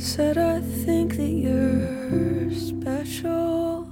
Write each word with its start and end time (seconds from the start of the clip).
said 0.00 0.38
I 0.38 0.60
think 0.60 1.16
that 1.16 1.28
you're 1.28 2.52
special. 2.52 3.90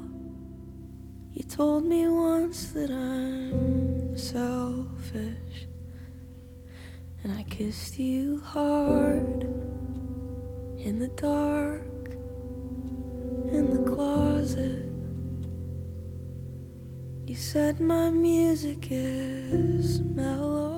You 1.33 1.43
told 1.43 1.85
me 1.85 2.07
once 2.07 2.67
that 2.69 2.91
I'm 2.93 4.17
selfish. 4.17 5.67
And 7.25 7.33
I 7.33 7.43
kissed 7.43 7.99
you 7.99 8.41
hard 8.41 9.43
in 10.79 11.01
the 11.01 11.09
dark, 11.09 11.83
in 13.51 13.75
the 13.75 13.91
closet. 13.91 14.85
You 17.27 17.35
said 17.35 17.81
my 17.81 18.11
music 18.11 18.87
is 18.91 20.01
mellow. 20.03 20.76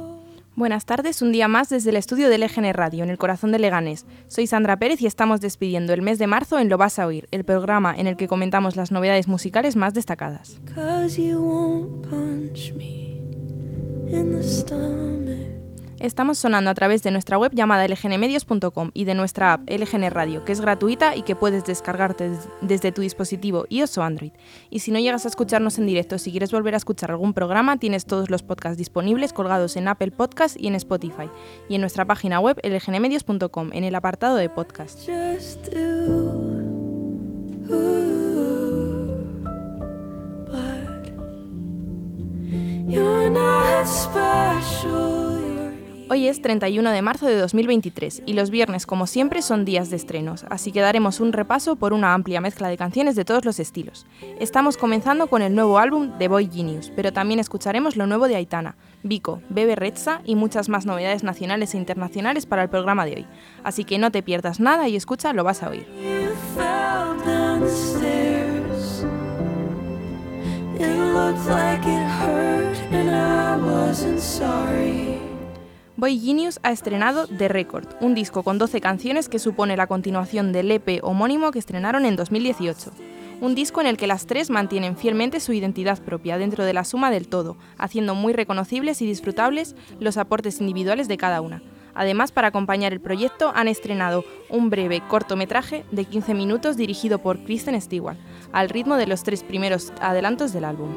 Buenas 0.58 0.86
tardes, 0.86 1.22
un 1.22 1.30
día 1.30 1.46
más 1.46 1.68
desde 1.68 1.90
el 1.90 1.96
estudio 1.96 2.28
del 2.28 2.42
EGN 2.42 2.74
Radio, 2.74 3.04
en 3.04 3.10
el 3.10 3.16
corazón 3.16 3.52
de 3.52 3.60
Leganés. 3.60 4.06
Soy 4.26 4.48
Sandra 4.48 4.76
Pérez 4.76 5.00
y 5.00 5.06
estamos 5.06 5.40
despidiendo 5.40 5.92
el 5.92 6.02
mes 6.02 6.18
de 6.18 6.26
marzo 6.26 6.58
en 6.58 6.68
Lo 6.68 6.76
Vas 6.76 6.98
a 6.98 7.06
Oír, 7.06 7.28
el 7.30 7.44
programa 7.44 7.94
en 7.96 8.08
el 8.08 8.16
que 8.16 8.26
comentamos 8.26 8.74
las 8.74 8.90
novedades 8.90 9.28
musicales 9.28 9.76
más 9.76 9.94
destacadas. 9.94 10.58
Estamos 16.00 16.38
sonando 16.38 16.70
a 16.70 16.74
través 16.74 17.02
de 17.02 17.10
nuestra 17.10 17.38
web 17.38 17.50
llamada 17.54 17.86
lgnmedios.com 17.88 18.90
y 18.94 19.04
de 19.04 19.14
nuestra 19.14 19.52
app 19.54 19.68
LGN 19.68 20.10
Radio, 20.10 20.44
que 20.44 20.52
es 20.52 20.60
gratuita 20.60 21.16
y 21.16 21.22
que 21.22 21.34
puedes 21.34 21.64
descargarte 21.64 22.30
des- 22.30 22.48
desde 22.60 22.92
tu 22.92 23.02
dispositivo 23.02 23.64
iOS 23.68 23.98
o 23.98 24.02
Android. 24.04 24.30
Y 24.70 24.78
si 24.78 24.92
no 24.92 25.00
llegas 25.00 25.24
a 25.24 25.28
escucharnos 25.28 25.76
en 25.78 25.86
directo, 25.86 26.18
si 26.18 26.30
quieres 26.30 26.52
volver 26.52 26.74
a 26.74 26.76
escuchar 26.76 27.10
algún 27.10 27.34
programa, 27.34 27.78
tienes 27.78 28.06
todos 28.06 28.30
los 28.30 28.44
podcasts 28.44 28.78
disponibles 28.78 29.32
colgados 29.32 29.76
en 29.76 29.88
Apple 29.88 30.12
Podcast 30.12 30.56
y 30.58 30.68
en 30.68 30.76
Spotify. 30.76 31.28
Y 31.68 31.74
en 31.74 31.80
nuestra 31.80 32.04
página 32.04 32.38
web 32.38 32.58
lgnmedios.com, 32.62 33.70
en 33.72 33.82
el 33.82 33.94
apartado 33.96 34.36
de 34.36 34.48
podcast. 34.50 35.00
Just 35.00 35.66
do. 35.74 36.44
Ooh, 37.70 39.26
but 40.46 41.10
you're 42.88 43.28
not 43.30 43.84
special. 43.86 45.37
Hoy 46.10 46.26
es 46.26 46.40
31 46.40 46.90
de 46.90 47.02
marzo 47.02 47.26
de 47.26 47.36
2023 47.36 48.22
y 48.24 48.32
los 48.32 48.48
viernes, 48.48 48.86
como 48.86 49.06
siempre, 49.06 49.42
son 49.42 49.66
días 49.66 49.90
de 49.90 49.96
estrenos, 49.96 50.46
así 50.48 50.72
que 50.72 50.80
daremos 50.80 51.20
un 51.20 51.34
repaso 51.34 51.76
por 51.76 51.92
una 51.92 52.14
amplia 52.14 52.40
mezcla 52.40 52.68
de 52.68 52.78
canciones 52.78 53.14
de 53.14 53.26
todos 53.26 53.44
los 53.44 53.60
estilos. 53.60 54.06
Estamos 54.40 54.78
comenzando 54.78 55.26
con 55.26 55.42
el 55.42 55.54
nuevo 55.54 55.78
álbum 55.78 56.16
de 56.16 56.28
Boy 56.28 56.48
Genius, 56.50 56.90
pero 56.96 57.12
también 57.12 57.40
escucharemos 57.40 57.96
lo 57.96 58.06
nuevo 58.06 58.26
de 58.26 58.36
Aitana, 58.36 58.76
Vico, 59.02 59.42
Bebe 59.50 59.76
Rexha 59.76 60.22
y 60.24 60.34
muchas 60.34 60.70
más 60.70 60.86
novedades 60.86 61.24
nacionales 61.24 61.74
e 61.74 61.78
internacionales 61.78 62.46
para 62.46 62.62
el 62.62 62.70
programa 62.70 63.04
de 63.04 63.16
hoy. 63.16 63.26
Así 63.62 63.84
que 63.84 63.98
no 63.98 64.10
te 64.10 64.22
pierdas 64.22 64.60
nada 64.60 64.88
y 64.88 64.96
escucha, 64.96 65.34
lo 65.34 65.44
vas 65.44 65.62
a 65.62 65.68
oír. 65.68 65.86
Boy 75.98 76.20
Genius 76.20 76.60
ha 76.62 76.70
estrenado 76.70 77.26
The 77.26 77.48
Record, 77.48 77.88
un 78.00 78.14
disco 78.14 78.44
con 78.44 78.56
12 78.56 78.80
canciones 78.80 79.28
que 79.28 79.40
supone 79.40 79.76
la 79.76 79.88
continuación 79.88 80.52
del 80.52 80.70
EP 80.70 81.00
homónimo 81.02 81.50
que 81.50 81.58
estrenaron 81.58 82.06
en 82.06 82.14
2018. 82.14 82.92
Un 83.40 83.56
disco 83.56 83.80
en 83.80 83.88
el 83.88 83.96
que 83.96 84.06
las 84.06 84.24
tres 84.24 84.48
mantienen 84.48 84.96
fielmente 84.96 85.40
su 85.40 85.52
identidad 85.52 86.00
propia 86.00 86.38
dentro 86.38 86.64
de 86.64 86.72
la 86.72 86.84
suma 86.84 87.10
del 87.10 87.26
todo, 87.26 87.56
haciendo 87.78 88.14
muy 88.14 88.32
reconocibles 88.32 89.02
y 89.02 89.06
disfrutables 89.06 89.74
los 89.98 90.18
aportes 90.18 90.60
individuales 90.60 91.08
de 91.08 91.16
cada 91.16 91.40
una. 91.40 91.64
Además, 91.96 92.30
para 92.30 92.46
acompañar 92.46 92.92
el 92.92 93.00
proyecto 93.00 93.50
han 93.56 93.66
estrenado 93.66 94.24
un 94.50 94.70
breve 94.70 95.02
cortometraje 95.08 95.84
de 95.90 96.04
15 96.04 96.32
minutos 96.32 96.76
dirigido 96.76 97.18
por 97.18 97.42
Kristen 97.42 97.80
Stewart, 97.80 98.18
al 98.52 98.68
ritmo 98.68 98.94
de 98.94 99.08
los 99.08 99.24
tres 99.24 99.42
primeros 99.42 99.92
adelantos 100.00 100.52
del 100.52 100.64
álbum. 100.64 100.90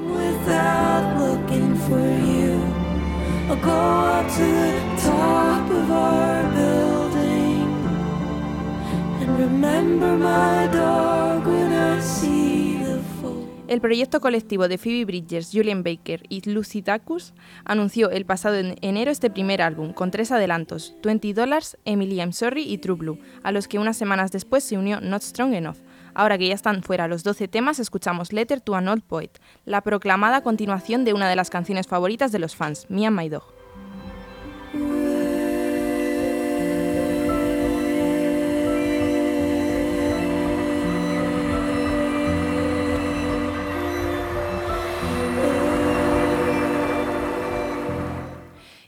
El 13.67 13.79
proyecto 13.79 14.19
colectivo 14.19 14.67
de 14.67 14.77
Phoebe 14.77 15.05
Bridgers, 15.05 15.49
Julian 15.53 15.81
Baker 15.83 16.23
y 16.27 16.41
Lucy 16.49 16.81
Dacus 16.81 17.33
anunció 17.63 18.09
el 18.09 18.25
pasado 18.25 18.55
en- 18.57 18.75
enero 18.81 19.11
este 19.11 19.29
primer 19.29 19.61
álbum, 19.61 19.93
con 19.93 20.11
tres 20.11 20.31
adelantos, 20.33 20.93
20 21.03 21.33
Dollars, 21.33 21.77
Emily 21.85 22.15
I'm 22.19 22.33
Sorry 22.33 22.63
y 22.63 22.79
True 22.79 22.97
Blue, 22.97 23.19
a 23.43 23.51
los 23.53 23.69
que 23.69 23.79
unas 23.79 23.95
semanas 23.95 24.31
después 24.31 24.65
se 24.65 24.77
unió 24.77 24.99
Not 24.99 25.21
Strong 25.21 25.53
Enough. 25.53 25.77
Ahora 26.13 26.37
que 26.37 26.47
ya 26.47 26.55
están 26.55 26.83
fuera 26.83 27.07
los 27.07 27.23
12 27.23 27.47
temas, 27.47 27.79
escuchamos 27.79 28.33
Letter 28.33 28.61
to 28.61 28.75
an 28.75 28.87
Old 28.87 29.03
Poet, 29.03 29.31
la 29.65 29.81
proclamada 29.81 30.41
continuación 30.41 31.05
de 31.05 31.13
una 31.13 31.29
de 31.29 31.35
las 31.35 31.49
canciones 31.49 31.87
favoritas 31.87 32.31
de 32.31 32.39
los 32.39 32.55
fans, 32.55 32.85
Me 32.89 33.05
and 33.05 33.17
My 33.17 33.29
Dog. 33.29 33.60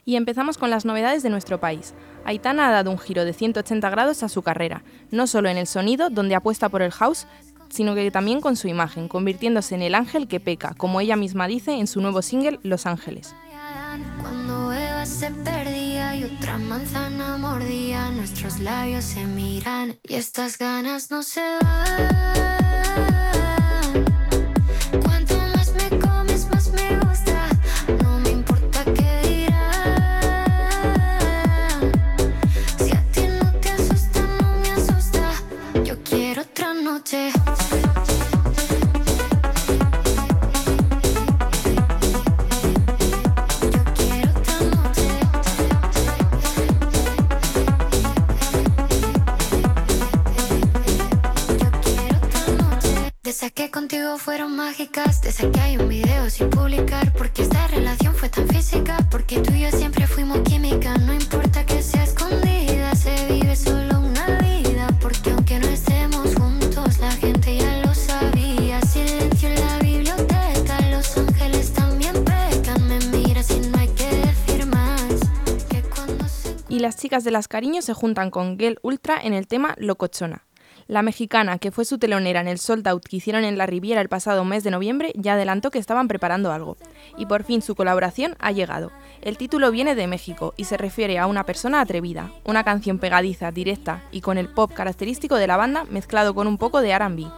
Y 0.04 0.16
empezamos 0.16 0.58
con 0.58 0.70
las 0.70 0.84
novedades 0.84 1.22
de 1.22 1.30
nuestro 1.30 1.60
país. 1.60 1.94
Aitana 2.24 2.68
ha 2.68 2.72
dado 2.72 2.90
un 2.90 2.98
giro 2.98 3.24
de 3.24 3.32
180 3.32 3.88
grados 3.90 4.22
a 4.22 4.28
su 4.28 4.42
carrera, 4.42 4.82
no 5.10 5.26
solo 5.26 5.48
en 5.48 5.56
el 5.56 5.66
sonido, 5.66 6.10
donde 6.10 6.34
apuesta 6.34 6.68
por 6.68 6.82
el 6.82 6.92
house, 6.92 7.26
sino 7.70 7.94
que 7.94 8.10
también 8.10 8.40
con 8.40 8.56
su 8.56 8.68
imagen, 8.68 9.08
convirtiéndose 9.08 9.74
en 9.74 9.82
el 9.82 9.94
ángel 9.94 10.28
que 10.28 10.40
peca, 10.40 10.74
como 10.76 11.00
ella 11.00 11.16
misma 11.16 11.46
dice 11.48 11.72
en 11.72 11.86
su 11.86 12.00
nuevo 12.00 12.22
single 12.22 12.60
Los 12.62 12.86
Ángeles. 12.86 13.34
Cuando 14.20 14.72
Eva 14.72 15.06
se 15.06 15.30
perdía 15.30 16.16
y 16.16 16.24
otra 16.24 16.58
manzana 16.58 17.36
mordía, 17.36 18.10
nuestros 18.10 18.58
labios 18.60 19.04
se 19.04 19.24
miran 19.24 19.96
y 20.02 20.14
estas 20.14 20.58
ganas 20.58 21.10
no 21.10 21.22
se 21.22 21.42
van. 21.60 23.33
Porque 57.24 57.40
esta 57.40 57.66
relación 57.68 58.14
fue 58.14 58.28
tan 58.28 58.46
física, 58.48 58.98
porque 59.10 59.40
tú 59.40 59.54
y 59.54 59.60
yo 59.60 59.70
siempre 59.70 60.06
fuimos 60.06 60.40
química, 60.40 60.94
no 60.98 61.14
importa 61.14 61.64
que 61.64 61.82
sea 61.82 62.04
escondida, 62.04 62.94
se 62.94 63.14
vive 63.32 63.56
solo 63.56 63.98
una 63.98 64.26
vida, 64.40 64.88
porque 65.00 65.30
aunque 65.30 65.58
no 65.58 65.68
estemos 65.68 66.34
juntos, 66.34 66.98
la 66.98 67.10
gente 67.12 67.56
ya 67.56 67.78
lo 67.78 67.94
sabía, 67.94 68.78
silencio 68.82 69.48
en 69.48 69.58
la 69.58 69.78
biblioteca, 69.78 70.90
los 70.90 71.16
ángeles 71.16 71.72
también 71.72 72.12
pecan, 72.24 72.86
me 72.88 72.98
miras 73.06 73.50
y 73.52 73.68
no 73.70 73.78
hay 73.78 73.88
que 73.88 74.04
decir 74.04 74.66
más, 74.66 75.14
que 75.70 75.80
cuando 75.80 76.28
se 76.28 76.54
Y 76.68 76.80
las 76.80 76.98
chicas 76.98 77.24
de 77.24 77.30
Las 77.30 77.48
Cariño 77.48 77.80
se 77.80 77.94
juntan 77.94 78.30
con 78.30 78.58
Gel 78.58 78.78
Ultra 78.82 79.18
en 79.18 79.32
el 79.32 79.46
tema 79.46 79.74
Locochona. 79.78 80.44
La 80.86 81.02
mexicana, 81.02 81.58
que 81.58 81.70
fue 81.70 81.84
su 81.84 81.98
telonera 81.98 82.40
en 82.40 82.48
el 82.48 82.58
sold 82.58 82.86
out 82.86 83.04
que 83.04 83.16
hicieron 83.16 83.44
en 83.44 83.56
la 83.56 83.64
Riviera 83.64 84.02
el 84.02 84.10
pasado 84.10 84.44
mes 84.44 84.64
de 84.64 84.70
noviembre, 84.70 85.12
ya 85.14 85.32
adelantó 85.32 85.70
que 85.70 85.78
estaban 85.78 86.08
preparando 86.08 86.52
algo. 86.52 86.76
Y 87.16 87.26
por 87.26 87.44
fin 87.44 87.62
su 87.62 87.74
colaboración 87.74 88.36
ha 88.38 88.52
llegado. 88.52 88.90
El 89.22 89.38
título 89.38 89.70
viene 89.70 89.94
de 89.94 90.06
México 90.06 90.52
y 90.56 90.64
se 90.64 90.76
refiere 90.76 91.18
a 91.18 91.26
una 91.26 91.44
persona 91.44 91.80
atrevida, 91.80 92.30
una 92.44 92.64
canción 92.64 92.98
pegadiza, 92.98 93.50
directa 93.50 94.02
y 94.12 94.20
con 94.20 94.36
el 94.36 94.48
pop 94.48 94.72
característico 94.74 95.36
de 95.36 95.46
la 95.46 95.56
banda 95.56 95.84
mezclado 95.84 96.34
con 96.34 96.46
un 96.46 96.58
poco 96.58 96.82
de 96.82 96.98
RB. 96.98 97.30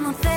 conocer. 0.00 0.29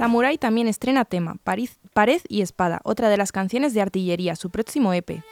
Samurai 0.00 0.38
también 0.38 0.66
estrena 0.66 1.04
tema, 1.04 1.36
Pared, 1.44 1.68
Pared 1.92 2.22
y 2.26 2.40
Espada, 2.40 2.80
otra 2.84 3.10
de 3.10 3.18
las 3.18 3.32
canciones 3.32 3.74
de 3.74 3.82
Artillería, 3.82 4.34
su 4.34 4.48
próximo 4.48 4.94
EP. 4.94 5.22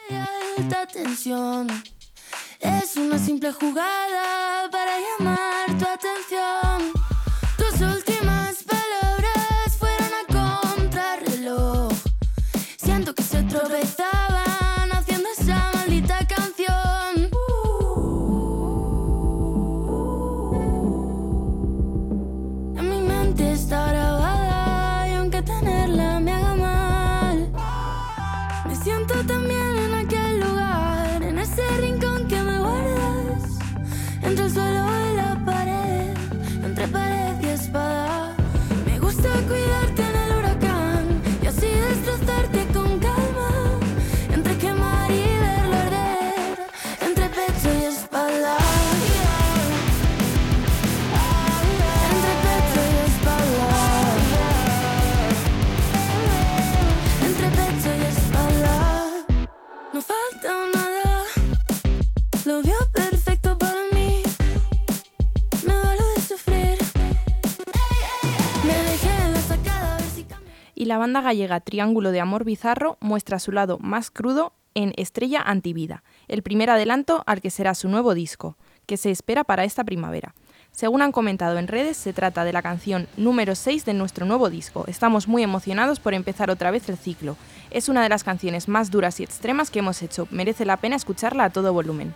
Gallega 71.16 71.60
Triángulo 71.60 72.12
de 72.12 72.20
Amor 72.20 72.44
Bizarro 72.44 72.96
muestra 73.00 73.38
su 73.38 73.52
lado 73.52 73.78
más 73.80 74.10
crudo 74.10 74.52
en 74.74 74.92
Estrella 74.96 75.42
Antivida, 75.42 76.04
el 76.28 76.42
primer 76.42 76.70
adelanto 76.70 77.24
al 77.26 77.40
que 77.40 77.50
será 77.50 77.74
su 77.74 77.88
nuevo 77.88 78.14
disco, 78.14 78.56
que 78.86 78.96
se 78.96 79.10
espera 79.10 79.44
para 79.44 79.64
esta 79.64 79.84
primavera. 79.84 80.34
Según 80.70 81.02
han 81.02 81.10
comentado 81.10 81.58
en 81.58 81.66
redes, 81.66 81.96
se 81.96 82.12
trata 82.12 82.44
de 82.44 82.52
la 82.52 82.62
canción 82.62 83.08
número 83.16 83.54
6 83.54 83.84
de 83.84 83.94
nuestro 83.94 84.26
nuevo 84.26 84.50
disco. 84.50 84.84
Estamos 84.86 85.26
muy 85.26 85.42
emocionados 85.42 85.98
por 85.98 86.14
empezar 86.14 86.50
otra 86.50 86.70
vez 86.70 86.88
el 86.88 86.96
ciclo. 86.96 87.36
Es 87.70 87.88
una 87.88 88.02
de 88.02 88.08
las 88.08 88.22
canciones 88.22 88.68
más 88.68 88.90
duras 88.90 89.18
y 89.18 89.24
extremas 89.24 89.70
que 89.70 89.80
hemos 89.80 90.02
hecho. 90.02 90.28
Merece 90.30 90.64
la 90.64 90.76
pena 90.76 90.94
escucharla 90.94 91.44
a 91.44 91.50
todo 91.50 91.72
volumen. 91.72 92.14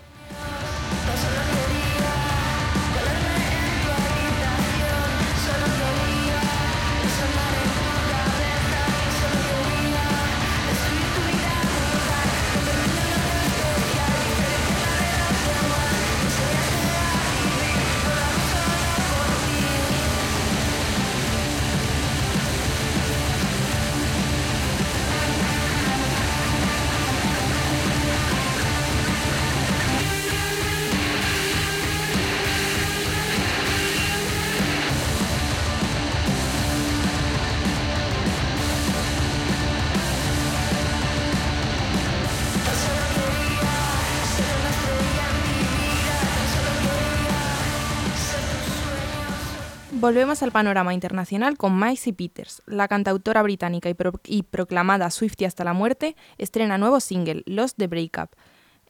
Volvemos 50.03 50.43
al 50.43 50.51
panorama 50.51 50.93
internacional 50.93 51.57
con 51.57 51.75
Maisie 51.75 52.13
Peters. 52.13 52.61
La 52.67 52.89
cantautora 52.89 53.41
británica 53.41 53.89
y, 53.89 53.95
pro- 53.95 54.21
y 54.25 54.43
proclamada 54.43 55.09
Swiftie 55.13 55.47
hasta 55.47 55.63
la 55.63 55.75
muerte 55.75 56.17
estrena 56.39 56.77
nuevo 56.77 56.99
single, 56.99 57.45
Lost 57.47 57.79
the 57.79 57.87
Breakup. 57.87 58.31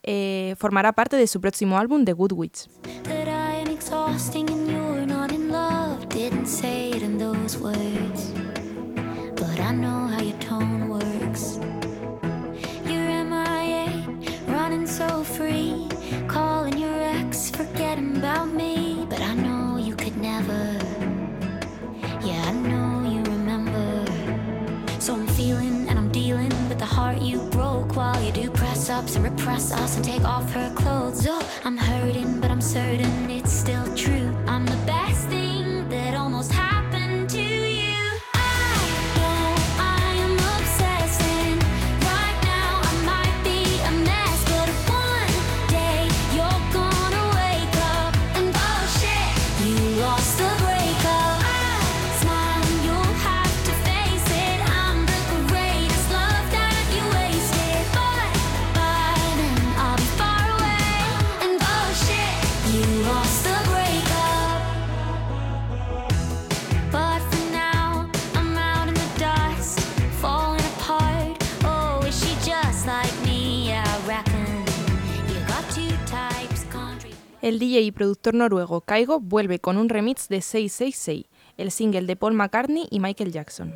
Eh, 0.04 0.54
formará 0.56 0.94
parte 0.94 1.16
de 1.16 1.26
su 1.26 1.38
próximo 1.42 1.76
álbum, 1.76 2.06
The 2.06 2.14
Good 2.14 2.32
Witch. 2.32 2.66
Sauce 29.62 29.94
and 29.94 30.04
take 30.04 30.24
off 30.24 30.50
her 30.52 30.72
clothes. 30.74 31.24
Oh, 31.28 31.40
I'm 31.64 31.76
hurting. 31.76 32.41
El 77.42 77.58
DJ 77.58 77.80
y 77.80 77.90
productor 77.90 78.34
noruego 78.34 78.82
Kaigo 78.82 79.18
vuelve 79.18 79.58
con 79.58 79.76
un 79.76 79.88
remix 79.88 80.28
de 80.28 80.40
666, 80.40 81.26
el 81.56 81.72
single 81.72 82.06
de 82.06 82.14
Paul 82.14 82.34
McCartney 82.34 82.86
y 82.88 83.00
Michael 83.00 83.32
Jackson. 83.32 83.74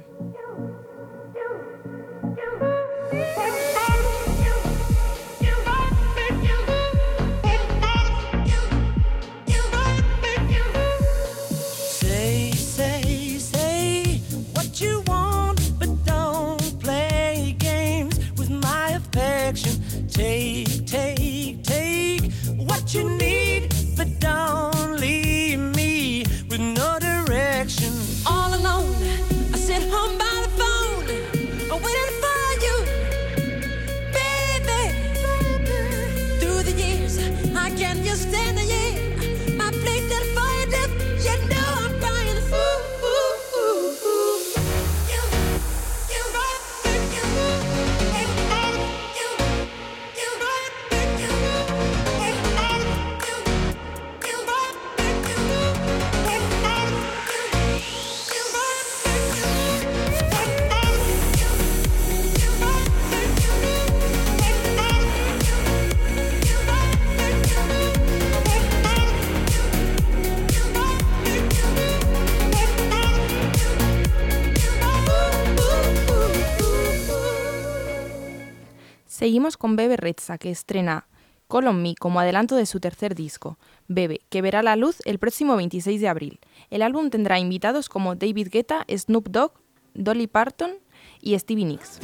Seguimos 79.27 79.57
con 79.57 79.75
Bebe 79.75 79.97
Reza, 79.97 80.39
que 80.39 80.53
estrena 80.53 81.09
Call 81.49 81.67
on 81.67 81.83
Me 81.83 81.97
como 81.97 82.21
adelanto 82.21 82.55
de 82.55 82.65
su 82.65 82.79
tercer 82.79 83.17
disco, 83.17 83.59
Bebe, 83.89 84.21
que 84.29 84.41
verá 84.41 84.63
la 84.63 84.77
luz 84.77 84.99
el 85.05 85.19
próximo 85.19 85.57
26 85.57 86.01
de 86.01 86.07
abril. 86.07 86.39
El 86.71 86.81
álbum 86.81 87.11
tendrá 87.11 87.41
invitados 87.41 87.89
como 87.89 88.15
David 88.15 88.51
Guetta, 88.53 88.87
Snoop 88.89 89.27
Dogg, 89.31 89.51
Dolly 89.95 90.29
Parton 90.29 90.75
y 91.21 91.37
Stevie 91.37 91.65
Nicks. 91.65 91.99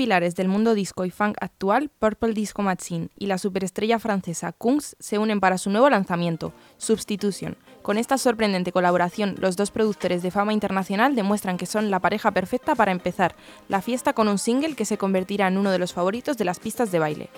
pilares 0.00 0.34
del 0.34 0.48
mundo 0.48 0.72
disco 0.72 1.04
y 1.04 1.10
funk 1.10 1.36
actual, 1.42 1.90
Purple 1.90 2.32
Disco 2.32 2.62
Machine 2.62 3.10
y 3.18 3.26
la 3.26 3.36
superestrella 3.36 3.98
francesa 3.98 4.50
Kungs 4.50 4.96
se 4.98 5.18
unen 5.18 5.40
para 5.40 5.58
su 5.58 5.68
nuevo 5.68 5.90
lanzamiento, 5.90 6.54
Substitution. 6.78 7.58
Con 7.82 7.98
esta 7.98 8.16
sorprendente 8.16 8.72
colaboración, 8.72 9.34
los 9.38 9.58
dos 9.58 9.70
productores 9.70 10.22
de 10.22 10.30
fama 10.30 10.54
internacional 10.54 11.14
demuestran 11.14 11.58
que 11.58 11.66
son 11.66 11.90
la 11.90 12.00
pareja 12.00 12.30
perfecta 12.30 12.74
para 12.74 12.92
empezar 12.92 13.34
la 13.68 13.82
fiesta 13.82 14.14
con 14.14 14.26
un 14.28 14.38
single 14.38 14.74
que 14.74 14.86
se 14.86 14.96
convertirá 14.96 15.48
en 15.48 15.58
uno 15.58 15.70
de 15.70 15.78
los 15.78 15.92
favoritos 15.92 16.38
de 16.38 16.46
las 16.46 16.60
pistas 16.60 16.90
de 16.90 16.98
baile. 16.98 17.28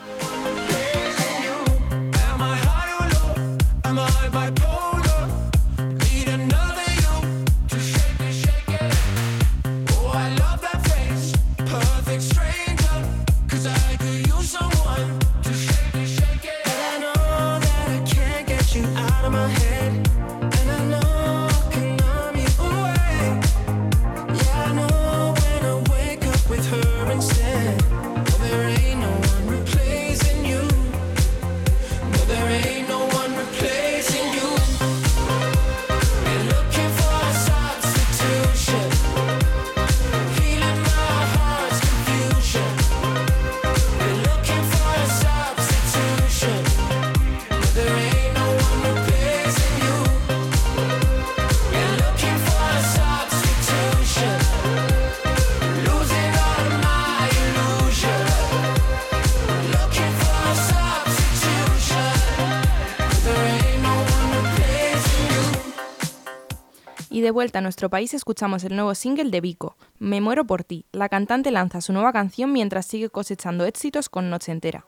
vuelta 67.33 67.59
a 67.59 67.63
nuestro 67.63 67.91
país 67.91 68.15
escuchamos 68.15 68.63
el 68.63 68.77
nuevo 68.77 68.95
single 68.95 69.31
de 69.31 69.41
Vico, 69.41 69.77
Me 69.99 70.21
muero 70.21 70.47
por 70.47 70.63
ti. 70.63 70.87
La 70.93 71.09
cantante 71.09 71.51
lanza 71.51 71.81
su 71.81 71.93
nueva 71.93 72.13
canción 72.13 72.53
mientras 72.53 72.87
sigue 72.87 73.11
cosechando 73.11 73.65
éxitos 73.65 74.09
con 74.09 74.31
Noche 74.31 74.53
entera. 74.53 74.85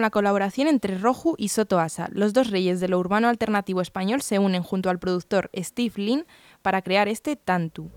con 0.00 0.02
la 0.02 0.10
colaboración 0.10 0.66
entre 0.66 0.96
Roju 0.96 1.34
y 1.36 1.48
Soto 1.48 1.78
Asa. 1.78 2.08
Los 2.10 2.32
dos 2.32 2.50
reyes 2.50 2.80
de 2.80 2.88
lo 2.88 2.98
urbano 2.98 3.28
alternativo 3.28 3.82
español 3.82 4.22
se 4.22 4.38
unen 4.38 4.62
junto 4.62 4.88
al 4.88 4.98
productor 4.98 5.50
Steve 5.54 5.92
Lin 5.96 6.24
para 6.62 6.80
crear 6.80 7.06
este 7.06 7.36
Tantu. 7.36 7.90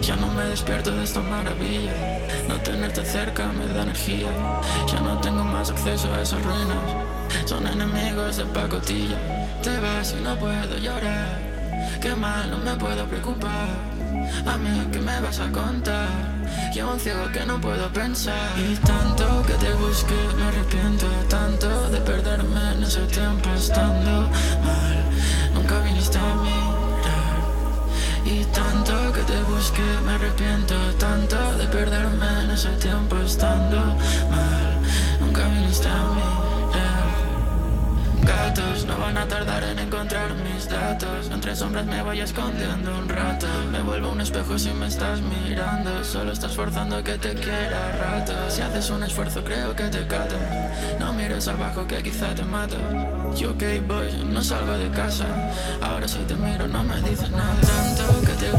Ya 0.00 0.16
no 0.16 0.26
me 0.34 0.42
despierto 0.46 0.90
de 0.90 1.04
esta 1.04 1.20
maravilla. 1.20 1.92
No 2.48 2.56
tenerte 2.62 3.04
cerca 3.04 3.46
me 3.52 3.66
da 3.72 3.84
energía. 3.84 4.26
Ya 4.88 5.00
no 5.00 5.20
tengo 5.20 5.44
más 5.44 5.70
acceso 5.70 6.12
a 6.12 6.22
esas 6.22 6.42
ruinas. 6.42 7.48
Son 7.48 7.64
enemigos 7.64 8.38
de 8.38 8.44
pacotilla. 8.46 9.18
Te 9.62 9.78
vas 9.78 10.16
y 10.18 10.22
no 10.24 10.36
puedo 10.36 10.78
llorar. 10.78 11.38
Qué 12.00 12.16
mal, 12.16 12.50
no 12.50 12.58
me 12.58 12.74
puedo 12.76 13.06
preocupar. 13.06 13.91
A 14.46 14.56
mí, 14.58 14.88
¿qué 14.92 15.00
me 15.00 15.20
vas 15.20 15.38
a 15.40 15.50
contar? 15.50 16.08
Llevo 16.72 16.92
un 16.92 17.00
ciego 17.00 17.30
que 17.32 17.44
no 17.44 17.60
puedo 17.60 17.92
pensar. 17.92 18.50
Y 18.58 18.74
tanto 18.76 19.42
que 19.46 19.54
te 19.54 19.72
busqué, 19.74 20.14
me 20.36 20.44
arrepiento 20.44 21.06
tanto 21.28 21.90
de 21.90 21.98
perderme 22.00 22.72
en 22.72 22.82
ese 22.82 23.00
tiempo 23.06 23.50
estando 23.56 24.28
mal. 24.64 25.04
Nunca 25.54 25.78
viniste 25.80 26.18
a 26.18 26.34
mirar. 26.42 26.82
Y 28.24 28.44
tanto 28.46 29.12
que 29.12 29.22
te 29.22 29.42
busqué, 29.42 29.82
me 30.04 30.12
arrepiento 30.12 30.74
tanto 30.98 31.36
de 31.58 31.66
perderme 31.66 32.26
en 32.44 32.50
ese 32.50 32.70
tiempo 32.76 33.16
estando 33.18 33.78
mal. 34.30 34.78
Nunca 35.20 35.46
viniste 35.48 35.88
a 35.88 36.04
mirar. 36.14 36.52
Gatos 38.22 38.84
no 38.86 38.96
van 38.98 39.18
a 39.18 39.26
tardar 39.26 39.64
en 39.64 39.78
mis 40.02 40.68
datos. 40.68 41.30
Entre 41.30 41.54
sombras 41.54 41.86
me 41.86 42.02
voy 42.02 42.20
escondiendo 42.20 42.98
un 42.98 43.08
rato. 43.08 43.46
Me 43.70 43.80
vuelvo 43.82 44.10
un 44.10 44.20
espejo 44.20 44.58
si 44.58 44.70
me 44.70 44.88
estás 44.88 45.20
mirando. 45.20 46.02
Solo 46.04 46.32
estás 46.32 46.56
forzando 46.56 47.02
que 47.04 47.18
te 47.18 47.34
quiera 47.34 47.92
rato. 47.98 48.32
Si 48.48 48.62
haces 48.62 48.90
un 48.90 49.04
esfuerzo, 49.04 49.44
creo 49.44 49.76
que 49.76 49.84
te 49.84 50.04
cato. 50.06 50.34
No 50.98 51.12
mires 51.12 51.46
abajo 51.46 51.86
que 51.86 52.02
quizá 52.02 52.34
te 52.34 52.42
mato. 52.42 52.76
Yo 53.36 53.56
que 53.56 53.80
voy, 53.80 54.24
no 54.24 54.42
salgo 54.42 54.72
de 54.72 54.90
casa. 54.90 55.26
Ahora 55.80 56.08
si 56.08 56.18
te 56.20 56.34
miro, 56.34 56.66
no 56.66 56.82
me 56.82 57.00
dices 57.02 57.30
nada. 57.30 57.60
Tanto 57.60 58.20
que 58.22 58.32
te 58.32 58.50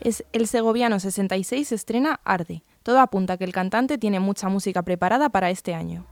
Es 0.00 0.24
el 0.32 0.46
segoviano 0.48 0.98
66 0.98 1.72
estrena 1.72 2.20
Arde. 2.24 2.62
Todo 2.82 3.00
apunta 3.00 3.34
a 3.34 3.36
que 3.36 3.44
el 3.44 3.52
cantante 3.52 3.98
tiene 3.98 4.20
mucha 4.20 4.48
música 4.48 4.82
preparada 4.82 5.28
para 5.28 5.50
este 5.50 5.74
año. 5.74 6.06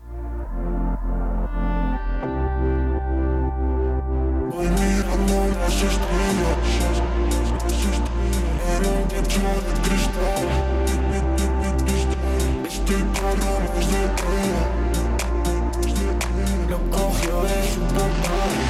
Cogió 16.91 17.43
de 17.43 17.63
su 17.69 17.81
papá 17.95 18.70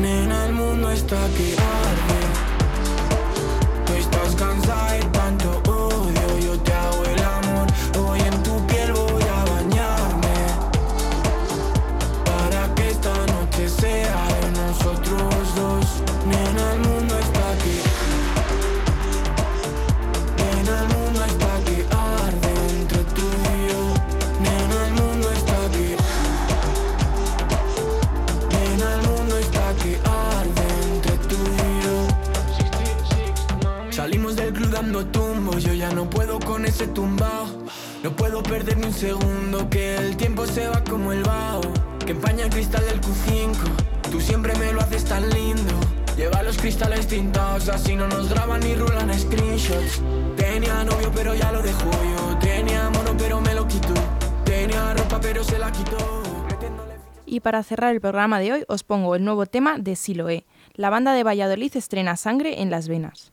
Nena, 0.00 0.46
el 0.46 0.52
mundo 0.54 0.90
está 0.90 1.18
que 1.36 1.54
arde 1.58 2.19
el 41.12 41.22
vaho. 41.22 41.60
Que 42.04 42.12
empaña 42.12 42.44
el 42.44 42.50
cristal 42.50 42.84
del 42.84 43.00
Q5, 43.00 43.54
tú 44.10 44.20
siempre 44.20 44.54
me 44.58 44.72
lo 44.72 44.80
haces 44.80 45.04
tan 45.04 45.28
lindo. 45.30 45.74
Lleva 46.16 46.42
los 46.42 46.58
cristales 46.58 47.06
tintados, 47.06 47.68
así 47.68 47.96
no 47.96 48.06
nos 48.08 48.28
graban 48.28 48.60
ni 48.60 48.74
rulan 48.74 49.12
screenshots. 49.18 50.02
Tenía 50.36 50.84
novio, 50.84 51.10
pero 51.14 51.34
ya 51.34 51.52
lo 51.52 51.62
dejó 51.62 51.90
yo. 51.90 52.38
Tenía 52.38 52.90
mono, 52.90 53.16
pero 53.16 53.40
me 53.40 53.54
lo 53.54 53.66
quitó. 53.66 53.94
Tenía 54.44 54.94
ropa, 54.94 55.20
pero 55.20 55.42
se 55.44 55.58
la 55.58 55.72
quitó. 55.72 55.96
Y 57.24 57.40
para 57.40 57.62
cerrar 57.62 57.94
el 57.94 58.00
programa 58.00 58.40
de 58.40 58.52
hoy 58.52 58.64
os 58.68 58.82
pongo 58.82 59.14
el 59.14 59.24
nuevo 59.24 59.46
tema 59.46 59.78
de 59.78 59.94
Siloé. 59.94 60.46
La 60.74 60.90
banda 60.90 61.14
de 61.14 61.22
Valladolid 61.22 61.76
estrena 61.76 62.16
Sangre 62.16 62.60
en 62.60 62.70
las 62.70 62.88
venas. 62.88 63.32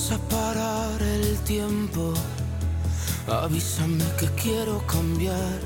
Vas 0.00 0.12
a 0.12 0.18
parar 0.28 1.02
el 1.02 1.36
tiempo, 1.40 2.14
avísame 3.28 4.04
que 4.18 4.26
quiero 4.42 4.82
cambiar. 4.86 5.60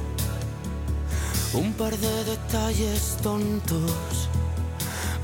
Un 1.52 1.72
par 1.74 1.96
de 1.96 2.24
detalles 2.24 3.16
tontos, 3.22 4.28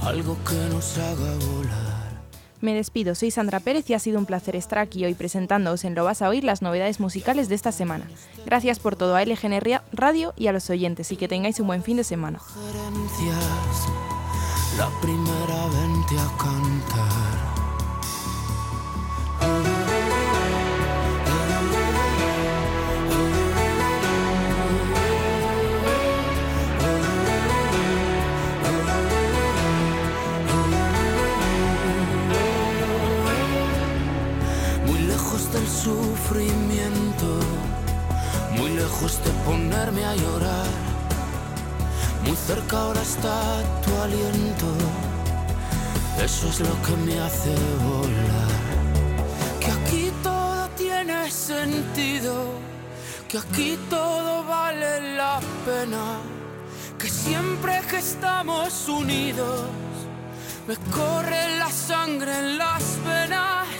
algo 0.02 0.36
que 0.44 0.54
nos 0.72 0.96
haga 0.98 1.34
volar. 1.46 2.20
Me 2.60 2.74
despido, 2.74 3.14
soy 3.14 3.30
Sandra 3.30 3.58
Pérez 3.58 3.88
y 3.90 3.94
ha 3.94 3.98
sido 3.98 4.18
un 4.18 4.26
placer 4.26 4.54
estar 4.54 4.78
aquí 4.78 5.04
hoy 5.04 5.14
presentándoos 5.14 5.84
en 5.84 5.94
Lo 5.94 6.04
vas 6.04 6.22
a 6.22 6.28
oír 6.28 6.44
las 6.44 6.62
novedades 6.62 7.00
musicales 7.00 7.48
de 7.48 7.54
esta 7.56 7.72
semana. 7.72 8.04
Gracias 8.46 8.78
por 8.78 8.94
todo 8.96 9.16
a 9.16 9.24
LGN 9.24 9.60
Radio 9.92 10.34
y 10.36 10.46
a 10.46 10.52
los 10.52 10.70
oyentes 10.70 11.10
y 11.10 11.16
que 11.16 11.26
tengáis 11.26 11.58
un 11.58 11.66
buen 11.66 11.82
fin 11.82 11.96
de 11.96 12.04
semana. 12.04 12.38
La 14.78 14.88
primera 15.00 15.66
vente 15.66 16.16
a 16.16 16.36
cantar. 16.36 17.49
Eso 46.30 46.48
es 46.48 46.60
lo 46.60 46.82
que 46.82 46.96
me 47.04 47.20
hace 47.20 47.54
volar. 47.84 48.59
Sentido, 51.54 52.34
que 53.28 53.38
aquí 53.38 53.76
todo 53.88 54.44
vale 54.44 55.16
la 55.16 55.40
pena, 55.66 56.06
que 56.96 57.08
siempre 57.08 57.72
que 57.90 57.98
estamos 57.98 58.88
unidos 58.88 59.66
me 60.68 60.76
corre 60.98 61.42
la 61.58 61.70
sangre 61.70 62.32
en 62.42 62.58
las 62.58 62.84
venas, 63.04 63.79